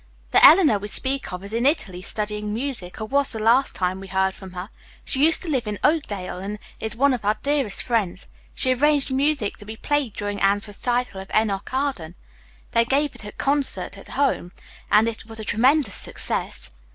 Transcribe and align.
"The 0.31 0.43
'Eleanor' 0.43 0.79
we 0.79 0.87
speak 0.87 1.31
of 1.31 1.43
is 1.43 1.53
in 1.53 1.63
Italy, 1.63 2.01
studying 2.01 2.55
music, 2.55 2.99
or 2.99 3.05
was 3.05 3.33
the 3.33 3.37
last 3.37 3.75
time 3.75 3.99
we 3.99 4.07
heard 4.07 4.33
from 4.33 4.53
her. 4.53 4.69
She 5.05 5.23
used 5.23 5.43
to 5.43 5.47
live 5.47 5.67
in 5.67 5.77
Oakdale 5.83 6.39
and 6.39 6.57
is 6.79 6.95
one 6.95 7.13
of 7.13 7.23
our 7.23 7.37
dearest 7.43 7.83
friends. 7.83 8.27
She 8.55 8.73
arranged 8.73 9.11
music 9.11 9.57
to 9.57 9.65
be 9.65 9.75
played 9.77 10.13
during 10.13 10.41
Anne's 10.41 10.67
recital 10.67 11.21
of 11.21 11.29
'Enoch 11.39 11.71
Arden.' 11.71 12.15
They 12.71 12.83
gave 12.83 13.13
it 13.13 13.23
at 13.25 13.33
a 13.35 13.37
concert 13.37 13.95
at 13.95 14.07
home 14.17 14.53
and 14.89 15.07
it 15.07 15.27
was 15.27 15.39
a 15.39 15.45
tremendous 15.45 15.93
success." 15.93 16.71